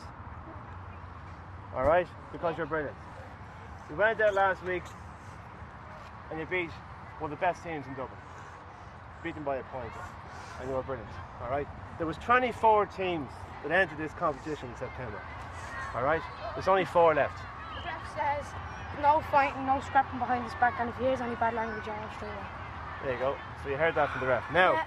[1.76, 2.96] All right, because you're brilliant.
[3.90, 4.84] You went out last week
[6.32, 6.72] and you beat
[7.20, 8.18] one of the best teams in Dublin.
[9.24, 9.92] Beaten by a point.
[10.60, 11.10] and you were brilliant.
[11.42, 11.68] All right.
[11.98, 13.30] There was 24 teams
[13.62, 15.22] that entered this competition in September.
[15.96, 16.22] All right.
[16.56, 17.38] There's only four left.
[17.38, 18.54] The ref says
[19.02, 22.16] no fighting, no scrapping behind his back, and if he hears any bad language, I'll
[22.16, 22.48] straight away.
[23.04, 23.36] There you go.
[23.64, 24.44] So you heard that from the ref.
[24.52, 24.74] Now.
[24.74, 24.86] Yeah.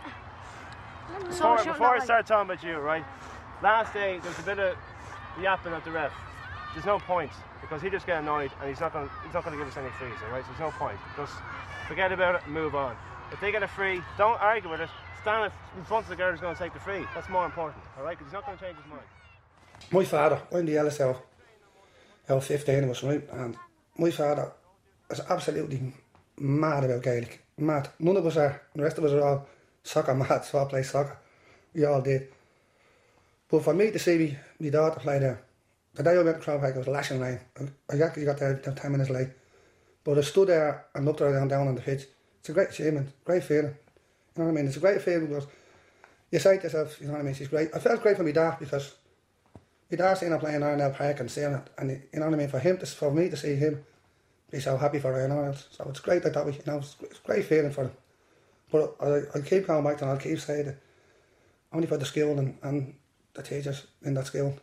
[1.29, 3.05] Before, before I start talking about you, right?
[3.63, 4.77] Last day there was a bit of
[5.41, 6.13] yapping at the ref.
[6.75, 9.09] There's no point because he just get annoyed and he's not going.
[9.25, 10.45] He's not going to give us any frees, all right?
[10.45, 10.99] So there's no point.
[11.17, 11.33] Just
[11.89, 12.97] forget about it and move on.
[13.33, 14.91] If they get a free, don't argue with it.
[15.23, 17.05] Stand in front of the girl who's going to take the free.
[17.15, 18.17] That's more important, all right?
[18.17, 19.03] Because he's not going to change his mind.
[19.91, 21.17] my father, I'm the LSL,
[22.29, 23.29] out, out 15 of us, right?
[23.33, 23.57] And
[23.99, 24.53] my father
[25.11, 25.93] is absolutely
[26.39, 27.43] mad about Gaelic.
[27.59, 27.89] Mad.
[27.99, 28.63] None of us are.
[28.75, 29.49] The rest of us are all
[29.87, 31.19] soccer mad, so I play soccer.
[31.75, 32.29] We all did.
[33.49, 35.43] But for me to see me, my daughter play there,
[35.95, 37.41] the day I went to Croke Park, it was lashing rain.
[37.59, 39.29] I I actually got there 10 minutes late.
[40.05, 42.07] But I stood there and looked her down, down on the pitch.
[42.41, 43.75] It's a great achievement, great feeling.
[44.37, 44.67] You know what I mean?
[44.67, 45.47] It's a great feeling because
[46.31, 47.71] you say to yourself, you know what I mean, she's great.
[47.75, 48.95] I felt great for my dad because
[49.91, 52.39] my dad seeing her playing Iron Park and seeing it, and you know what I
[52.39, 53.85] mean, for him, to, for me to see him
[54.51, 55.69] be so happy for Iron Isles.
[55.71, 57.93] So it's great that that we, you know, it's, it's a great feeling for him.
[58.77, 60.83] But I, I keep going back and I'll keep saying it,
[61.73, 62.95] only for the school and, and
[63.35, 64.59] the teachers in that school.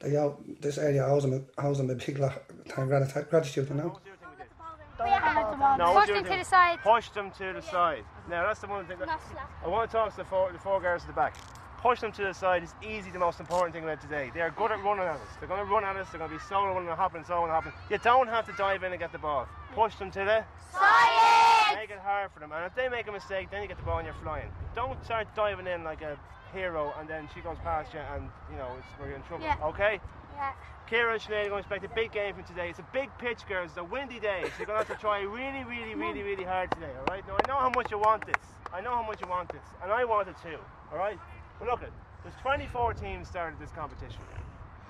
[0.00, 2.42] They all, this area owes them, a- owes them a big lot
[2.76, 3.98] of gratitude, gratitude, you know.
[5.00, 6.78] No, Push what do you them to the side.
[6.82, 8.04] Push them to the side.
[8.30, 9.20] Now that's the one thing that
[9.64, 11.36] I want to talk to the four, the four girls at the back.
[11.82, 13.10] Push them to the side is easy.
[13.10, 14.30] The most important thing about today.
[14.32, 15.28] They are good at running at us.
[15.38, 16.08] They're going to run at us.
[16.10, 17.72] They're going to be solo running and hopping, solo and hopping.
[17.90, 19.48] You don't have to dive in and get the ball.
[19.74, 20.44] Push them to the
[21.74, 21.88] Science!
[21.90, 22.52] Make it hard for them.
[22.52, 24.50] And if they make a mistake, then you get the ball and you're flying.
[24.74, 26.18] Don't start diving in like a
[26.54, 29.44] hero and then she goes past you and you know it's, we're in trouble.
[29.44, 29.56] Yeah.
[29.64, 30.00] Okay.
[30.36, 30.52] Yeah.
[30.90, 32.68] Kira and Sinead are going to expect a big game from today.
[32.68, 33.70] It's a big pitch, girls.
[33.70, 36.44] It's a windy day, so you're going to have to try really, really, really, really
[36.44, 37.26] hard today, all right?
[37.26, 38.42] Now, I know how much you want this.
[38.72, 39.64] I know how much you want this.
[39.82, 40.58] And I want it too,
[40.92, 41.18] all right?
[41.58, 41.92] But look, it.
[42.22, 44.20] there's 24 teams started this competition.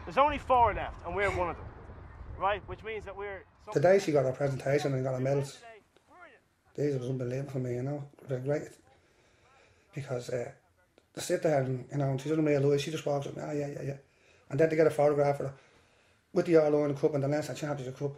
[0.05, 1.67] There's only four left, and we're one of them,
[2.39, 2.61] right?
[2.67, 3.45] Which means that we're...
[3.73, 5.59] Today she got her presentation and got her medals.
[6.75, 8.05] These was unbelievable for me, you know.
[8.29, 8.69] Great.
[9.95, 10.51] Because uh,
[11.15, 13.53] they sit there and, you know, and she doesn't realise, she just walks up, ah,
[13.53, 13.97] yeah, yeah, yeah.
[14.51, 15.53] And then they get a photograph of her
[16.33, 18.13] with the All Ireland Cup and the Leinster Championship Cup.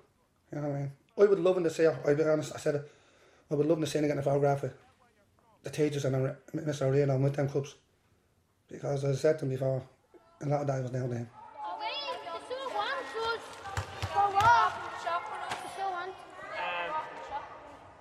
[0.50, 0.92] You know what I mean?
[1.18, 2.84] I would love to see her, I'll be honest, I said
[3.50, 4.72] I would love to see her getting a photograph of
[5.62, 6.82] the teachers and Mr.
[6.82, 7.74] O'Reilly with them cups.
[8.68, 9.82] Because as I said to them before,
[10.42, 11.28] a lot of that was down to him.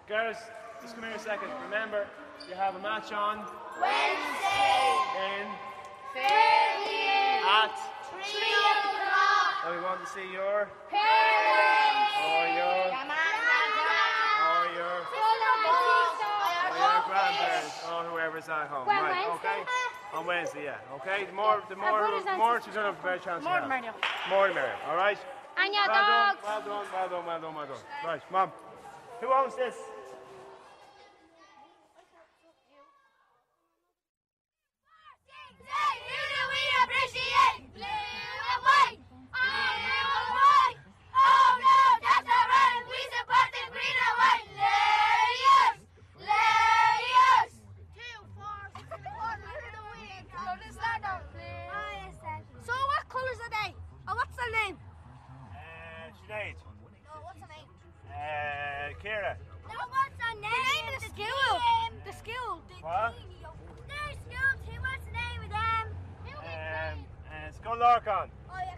[0.08, 0.38] Girls,
[0.84, 1.50] just come here a second.
[1.65, 2.06] Remember,
[2.48, 3.41] you have a match on
[3.82, 4.86] Wednesday
[5.18, 5.50] in
[6.13, 7.74] Fairview at
[8.13, 9.65] three o'clock.
[9.65, 12.22] and we want to see your Parents.
[12.22, 15.34] or oh, your grandma or oh, your or
[16.78, 18.86] your grandparents or whoever's at home.
[18.86, 19.65] Well, right, okay?
[20.13, 20.96] On Wednesday, yeah.
[21.02, 21.26] Okay?
[21.26, 23.63] The more the more and more turn up, the better chance More have.
[23.63, 23.94] the merrier.
[24.30, 25.18] More the merrier, alright?
[25.58, 26.41] And your well dogs.
[26.46, 27.82] Done, well done, well done, well done, well done.
[28.06, 28.52] Right, mom.
[29.22, 29.74] Who owns this?
[35.26, 37.74] Who do we appreciate?
[37.74, 39.00] Blue and white.
[39.34, 40.80] All blue and white.
[41.15, 42.82] Oh no, that's not right.
[42.86, 44.48] We support the green and white.
[44.60, 45.78] Ladies,
[46.22, 47.52] ladies.
[47.96, 49.39] Two, four, six, one.
[49.41, 50.06] Who do we
[52.65, 53.72] So what colours are they?
[54.08, 54.76] Oh, what's their name?
[55.56, 56.58] Uh, Sinead.
[57.06, 57.70] No, what's their name?
[58.12, 59.34] Uh, Kira.
[59.72, 60.52] No, what's their name?
[60.52, 61.52] The name of the school.
[62.06, 62.52] The school.
[62.70, 63.13] The What?
[63.89, 64.78] Their school too.
[64.82, 65.86] What's the name of them?
[66.46, 68.30] Um, uh, Scoil Lorcáin.
[68.50, 68.78] Oh, yeah.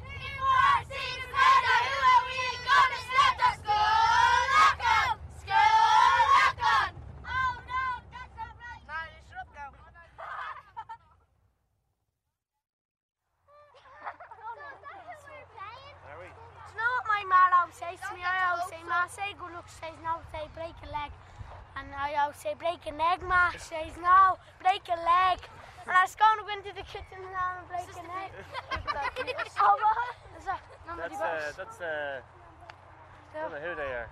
[0.00, 1.80] Two, four, six, seven.
[1.88, 5.14] Who are we gonna set the school lock on?
[5.40, 6.90] School lock on.
[7.24, 8.84] Oh no, that's not right.
[8.84, 9.70] No, you shut up now.
[14.84, 16.28] Are we?
[16.28, 18.22] Do you know what my mom always says to me?
[18.22, 19.66] I always say, Ma, say good luck.
[19.68, 21.10] She says, no, say break a leg.
[21.76, 23.50] And I always say, break a leg, Ma.
[23.56, 25.40] She says, no, break a leg.
[25.84, 28.30] And I was going to go into the kitchen now and break a leg.
[29.60, 30.16] oh, what?
[30.38, 32.20] Is that number That's uh, that's uh,
[33.34, 34.08] I don't know who they are.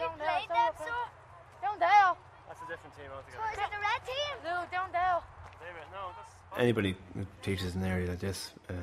[0.00, 0.88] Down there, played down them, there.
[0.88, 2.10] so Down there.
[2.48, 3.44] That's a different team altogether.
[3.52, 4.34] is it the red team?
[4.42, 5.20] No, down there.
[5.62, 6.34] They were- No, that's.
[6.62, 8.74] Anybody who teaches in an area like this, uh,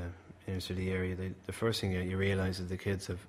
[0.48, 3.26] inner city area, they, the first thing you realise is the kids have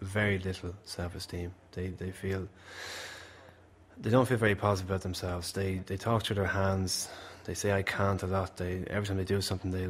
[0.00, 1.52] very little self-esteem.
[1.72, 2.46] They they feel
[3.98, 5.50] they don't feel very positive about themselves.
[5.50, 7.08] They they talk through their hands.
[7.46, 8.56] They say I can't a lot.
[8.56, 9.88] They every time they do something, they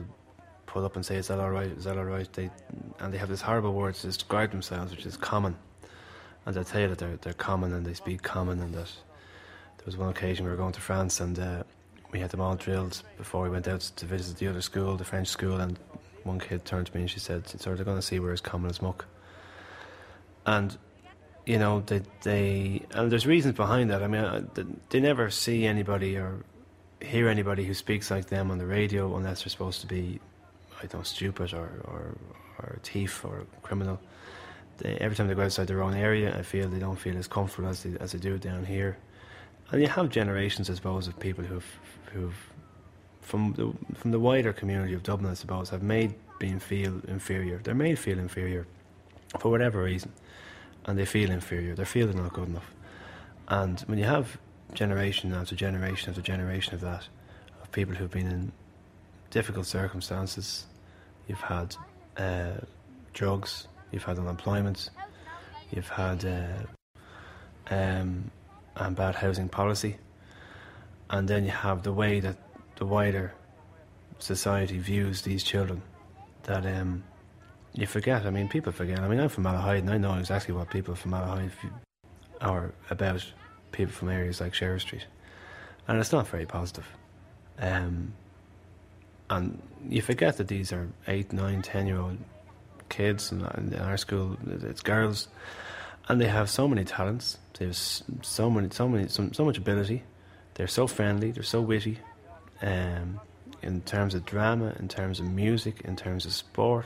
[0.65, 1.71] pull up and say, "Is that all right?
[1.71, 2.49] Is that all right?" They
[3.01, 5.55] and they have this horrible word to describe themselves, which is common.
[6.47, 8.91] And they'll tell you that they're they're common and they speak common, and that
[9.77, 11.65] there was one occasion we were going to France and uh,
[12.13, 15.05] we had them all drilled before we went out to visit the other school, the
[15.05, 15.79] French school, and
[16.25, 18.41] one kid turned to me and she said, "So they're going to see we're as
[18.41, 19.07] common as muck."
[20.47, 20.77] And
[21.47, 24.03] you know, they they and there's reasons behind that.
[24.03, 24.43] I mean, uh,
[24.91, 26.45] they, never see anybody or
[27.01, 30.21] hear anybody who speaks like them on the radio unless they're supposed to be,
[30.79, 32.17] I don't know, stupid or or,
[32.59, 34.01] or a thief or a criminal.
[34.79, 37.29] They, every time they go outside their own area, I feel they don't feel as
[37.29, 38.99] comfortable as they as they do down here.
[39.73, 41.79] And you have generations, I suppose, of people who've
[42.13, 42.37] who've
[43.21, 47.61] from the from the wider community of Dublin, I suppose, have made being feel inferior.
[47.63, 48.67] They're made feel inferior
[49.39, 50.13] for whatever reason,
[50.87, 51.75] and they feel inferior.
[51.75, 52.75] They're not good enough.
[53.49, 54.39] And when you have
[54.75, 57.09] generation after generation after generation of that,
[57.63, 58.53] of people who've been in
[59.31, 60.67] difficult circumstances,
[61.29, 61.77] you've had
[62.17, 62.59] uh,
[63.13, 64.91] drugs, you've had unemployment,
[65.71, 68.31] you've had uh, um,
[68.77, 69.97] and bad housing policy,
[71.11, 72.37] and then you have the way that
[72.77, 73.33] the wider
[74.19, 75.83] society views these children.
[76.45, 77.05] That um,
[77.75, 78.25] you forget.
[78.25, 79.01] I mean, people forget.
[79.01, 81.51] I mean, I'm from Malahide, and I know exactly what people from Malahide
[82.41, 83.25] are about.
[83.73, 85.07] People from areas like Sheriff Street,
[85.87, 86.87] and it's not very positive.
[87.59, 88.15] Um,
[89.29, 92.19] and you forget that these are eight, nine, ten-year-old
[92.89, 93.43] kids, and
[93.73, 95.29] in our school, it's girls,
[96.09, 97.39] and they have so many talents.
[97.59, 100.03] They have so many, so many, so, so much ability.
[100.61, 101.31] They're so friendly.
[101.31, 102.01] They're so witty.
[102.61, 103.19] Um,
[103.63, 106.85] in terms of drama, in terms of music, in terms of sport,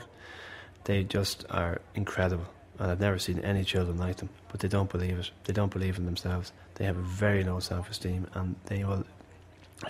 [0.85, 2.45] they just are incredible.
[2.79, 4.29] And I've never seen any children like them.
[4.47, 5.29] But they don't believe it.
[5.43, 6.53] They don't believe in themselves.
[6.75, 9.03] They have a very low self-esteem, and they will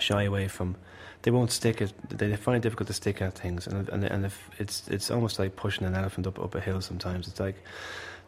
[0.00, 0.74] shy away from.
[1.22, 1.92] They won't stick it.
[2.08, 5.38] They find it difficult to stick at things, and and and if it's it's almost
[5.38, 6.80] like pushing an elephant up up a hill.
[6.80, 7.62] Sometimes it's like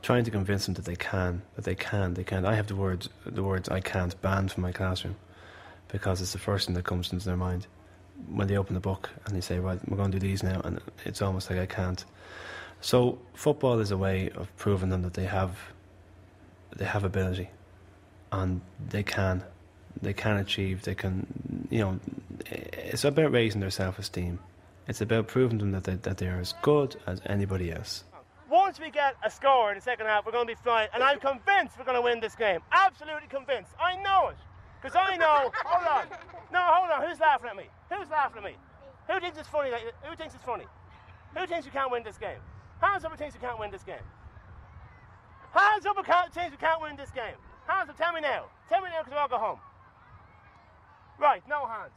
[0.02, 2.46] trying to convince them that they can, that they can, they can.
[2.46, 5.16] I have the words the words I can't banned from my classroom
[5.88, 7.66] because it's the first thing that comes into their mind
[8.28, 10.60] when they open the book and they say, "Right, we're going to do these now,"
[10.64, 12.04] and it's almost like I can't.
[12.80, 15.56] So football is a way of proving them that they have
[16.76, 17.50] they have ability
[18.30, 19.42] and they can
[20.00, 21.26] they can achieve they can
[21.70, 21.98] you know
[22.46, 24.38] it's about raising their self-esteem.
[24.86, 28.04] It's about proving them that they, that they are as good as anybody else.
[28.48, 31.02] Once we get a score in the second half, we're going to be flying, and
[31.02, 32.60] I'm convinced we're going to win this game.
[32.72, 33.72] Absolutely convinced.
[33.78, 34.36] I know it.
[34.80, 35.50] Because I know.
[35.64, 36.18] hold on.
[36.52, 37.08] No, hold on.
[37.08, 37.64] Who's laughing at me?
[37.90, 38.56] Who's laughing at me?
[39.10, 39.70] Who thinks it's funny?
[39.70, 40.66] Who thinks it's funny?
[41.36, 42.40] Who thinks we can't win this game?
[42.80, 44.06] Hands up who thinks we can't win this game.
[45.52, 47.34] Hands up who thinks we can't win this game.
[47.66, 47.96] Hands up.
[47.96, 48.46] Tell me now.
[48.68, 49.58] Tell me now because I'll go home.
[51.18, 51.92] Right, no hands.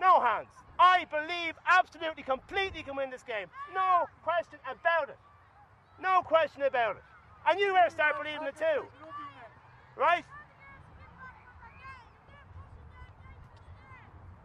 [0.00, 0.48] No hands.
[0.78, 3.46] I believe absolutely, completely can win this game.
[3.74, 5.18] No question about it.
[6.00, 7.02] No question about it.
[7.46, 8.84] And you better start believing it too.
[9.96, 10.24] Right?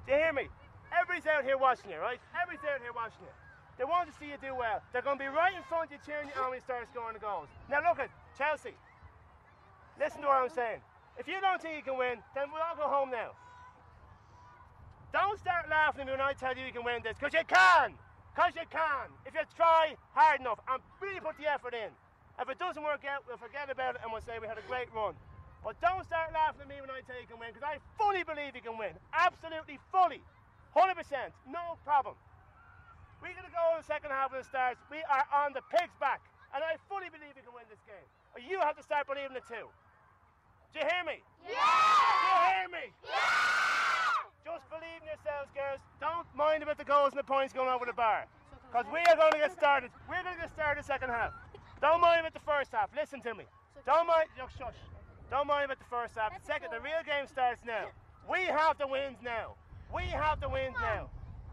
[0.09, 0.49] Do you hear me?
[0.89, 2.17] Everybody's out here watching you, right?
[2.33, 3.35] Everybody's out here watching you.
[3.77, 4.81] They want to see you do well.
[4.89, 6.89] They're going to be right in front of you cheering you on when you start
[6.89, 7.45] scoring the goals.
[7.69, 8.73] Now look at Chelsea.
[10.01, 10.81] Listen to what I'm saying.
[11.21, 13.37] If you don't think you can win, then we'll all go home now.
[15.13, 17.45] Don't start laughing at me when I tell you you can win this, because you
[17.45, 17.93] can.
[18.33, 19.13] Because you can.
[19.29, 21.93] If you try hard enough and really put the effort in.
[22.41, 24.65] If it doesn't work out, we'll forget about it and we'll say we had a
[24.65, 25.13] great run.
[25.63, 27.83] But don't start laughing at me when I tell you you can win, because I
[27.99, 28.95] fully believe you can win.
[29.11, 30.23] Absolutely fully.
[30.75, 30.95] 100%.
[31.49, 32.15] No problem.
[33.19, 34.79] We're going to go in the second half of the Stars.
[34.87, 36.23] We are on the pig's back.
[36.55, 38.07] And I fully believe we can win this game.
[38.33, 39.67] But you have to start believing it too.
[40.71, 41.19] Do you hear me?
[41.43, 41.51] Yeah!
[41.51, 42.85] Do you hear me?
[43.03, 44.29] Yeah!
[44.47, 45.83] Just believe in yourselves, girls.
[45.99, 48.25] Don't mind about the goals and the points going over the bar.
[48.71, 49.91] Because we are going to get started.
[50.07, 51.33] We're going to get started the second half.
[51.81, 52.89] Don't mind about the first half.
[52.95, 53.45] Listen to me.
[53.85, 54.29] Don't mind.
[54.41, 54.77] Oh, shush.
[55.29, 56.31] Don't mind about the first half.
[56.39, 57.87] The second, the real game starts now.
[58.29, 59.55] We have the wins now.
[59.91, 61.09] We have the wins now.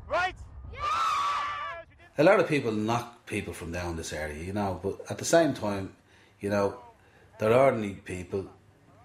[0.06, 0.34] Right?
[0.74, 0.80] Yeah!
[2.18, 5.24] a lot of people knock people from down this area, you know, but at the
[5.24, 5.94] same time,
[6.40, 6.78] you know,
[7.38, 8.46] they're ordinary people.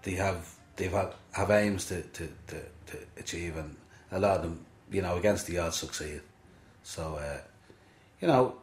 [0.02, 2.56] They have they have have aims to, to, to,
[2.86, 3.76] to achieve, and
[4.10, 6.22] a lot of them, you know, against the odds succeed.
[6.82, 7.40] So, uh,
[8.20, 8.56] you know,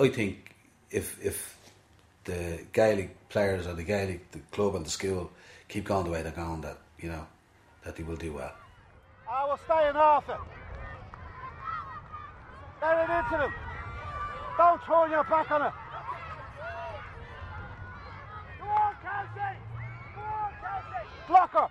[0.00, 0.54] I think
[0.90, 1.57] if if
[2.28, 5.30] the Gaelic players or the Gaelic the club and the school
[5.68, 7.26] keep going the way they're going, that you know,
[7.84, 8.52] that they will do well.
[9.28, 10.40] I will stay in it.
[12.80, 13.52] Get it into them.
[14.56, 15.72] Don't turn your back on it.
[21.28, 21.68] Go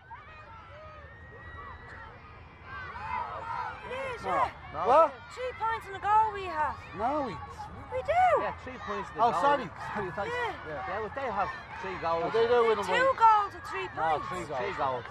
[4.25, 4.25] on, Kelsey!
[4.25, 4.53] Go on, Kelsey!
[4.71, 4.73] Blocker.
[4.73, 4.81] No.
[4.87, 5.13] What?
[5.35, 6.75] Three points in a goal we have.
[6.97, 7.33] No, we.
[7.87, 8.23] We do.
[8.43, 9.07] Yeah, three points.
[9.15, 9.41] to Oh, goal.
[9.41, 9.63] sorry.
[9.95, 10.27] Sorry, thanks.
[10.27, 10.53] Yeah.
[10.67, 11.49] Yeah, they, would- they have
[11.81, 12.23] three goals.
[12.27, 12.85] Oh, they do win them.
[12.87, 14.27] Two goals and three No, points.
[14.27, 14.59] three goals.
[14.59, 15.05] Three goals.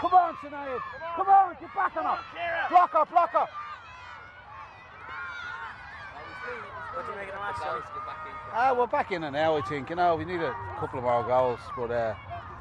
[0.00, 0.80] Come on, Sinead.
[1.16, 2.18] Come on, get back on her.
[2.70, 3.46] Blocker, blocker.
[6.94, 7.82] What do you make of the match, Johnny?
[8.54, 9.90] Ah, we're back in it now, I think.
[9.90, 12.14] You know, we need a couple of more goals, but uh,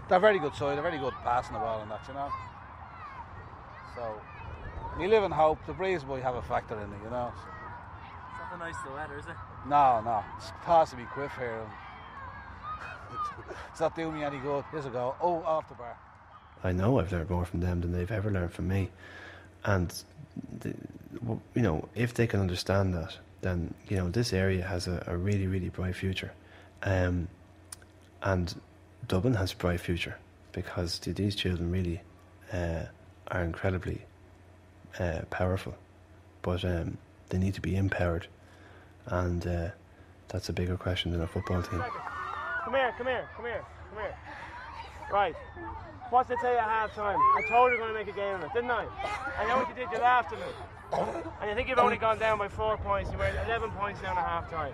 [0.09, 0.75] they're very good side.
[0.75, 2.29] They're very good passing the ball and that, you know.
[3.97, 4.21] So,
[4.99, 5.57] we live in hope.
[5.65, 7.33] The breeze might have a factor in it, you know.
[7.35, 7.49] So.
[8.29, 9.35] It's not the nice the weather, is it?
[9.67, 10.23] No, no.
[10.37, 11.61] It's supposed to quiff here.
[11.61, 11.71] and
[13.71, 14.63] it's not doing me any good.
[14.71, 15.15] Here's a goal.
[15.19, 15.97] Oh, off the bar.
[16.63, 18.89] I know I've learned more from them than they've ever learned from me,
[19.65, 19.91] and
[20.59, 20.75] the,
[21.53, 25.15] you know if they can understand that, then you know this area has a, a
[25.15, 26.31] really really bright future,
[26.83, 27.27] um,
[28.23, 28.59] and
[29.07, 30.17] Dublin has a bright future
[30.51, 32.01] because th- these children really
[32.51, 32.85] uh,
[33.31, 34.01] are incredibly
[34.99, 35.75] uh, powerful,
[36.41, 36.97] but um,
[37.29, 38.27] they need to be empowered,
[39.07, 39.69] and uh,
[40.29, 41.83] that's a bigger question than a football team.
[42.63, 44.15] Come here, come here, come here, come here.
[45.11, 45.35] Right.
[46.09, 47.17] What's it say at half time?
[47.17, 48.87] I told you we were going to make a game of it, didn't I?
[49.37, 50.45] I know what you did, you laughed at me.
[51.41, 54.17] And you think you've only gone down by four points, you were 11 points down
[54.17, 54.73] at half time.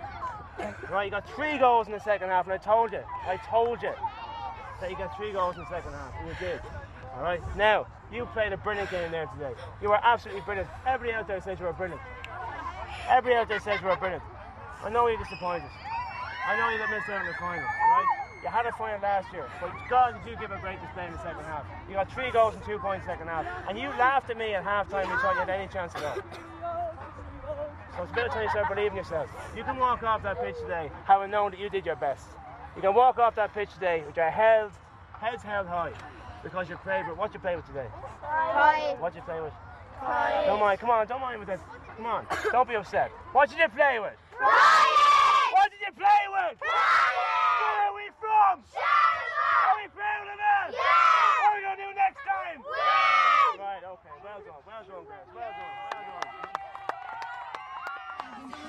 [0.90, 3.82] Right, you got three goals in the second half, and I told you, I told
[3.82, 3.92] you
[4.80, 6.60] that you got three goals in the second half, and you did.
[7.16, 9.54] Alright, now, you played a brilliant game there today.
[9.80, 10.68] You were absolutely brilliant.
[10.86, 12.02] Everybody out there says you were brilliant.
[13.08, 14.22] Everybody out there says you were brilliant.
[14.82, 15.70] I know you're disappointed.
[16.46, 18.06] I know you missed out on the final, alright?
[18.42, 21.12] You had a final last year, but God, did you give a great display in
[21.12, 21.64] the second half.
[21.88, 24.62] You got three goals and two points second half, and you laughed at me at
[24.62, 26.16] half time when you thought you had any chance at all.
[27.96, 29.30] So it's about time you start believing yourself.
[29.56, 32.26] You can walk off that pitch today having known that you did your best.
[32.76, 34.72] You can walk off that pitch today with your held,
[35.20, 35.92] heads held high
[36.44, 37.16] because your favourite.
[37.16, 37.88] What's your favourite today?
[38.20, 39.00] Toy.
[39.00, 39.56] What's your favourite?
[39.98, 40.44] Toy.
[40.44, 40.78] Don't mind.
[40.78, 41.06] Come on.
[41.08, 41.60] Don't mind with this.
[41.96, 42.26] Come on.
[42.52, 43.10] Don't be upset.
[43.32, 44.12] What did you play with?
[44.36, 45.50] Crying.
[45.56, 46.60] What did you play with?
[46.60, 47.16] Crying.
[47.64, 48.60] Where are we from?
[48.68, 49.72] Sherlock.
[49.72, 50.76] Are we proud of it?
[50.76, 50.84] Yeah.
[50.84, 52.60] What are we gonna do next time?
[52.60, 53.64] Win.
[53.64, 53.80] Right.
[53.80, 54.12] Okay.
[54.20, 54.60] Well done.
[54.68, 55.24] Well done, guys.
[55.32, 55.72] Well done.
[55.88, 56.44] Well done.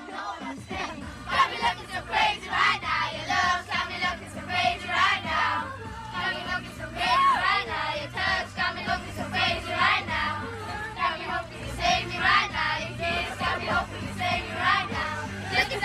[0.08, 1.04] Don't understand.
[1.28, 2.95] Got me looking so crazy right now.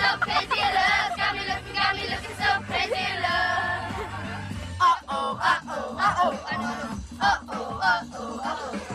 [0.02, 1.18] so crazy in love.
[1.18, 4.08] Got me looking, got me looking so crazy in love.
[4.82, 6.82] Uh oh, uh oh, uh oh, uh oh,
[7.22, 8.42] uh oh, uh oh.
[8.44, 8.91] -oh.